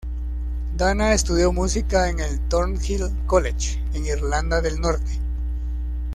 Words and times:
Dana 0.77 1.13
estudió 1.13 1.53
música 1.53 2.09
en 2.09 2.19
el 2.21 2.39
Thornhill 2.49 3.15
College, 3.27 3.83
en 3.93 4.07
Irlanda 4.07 4.59
del 4.59 4.81
Norte. 4.81 5.19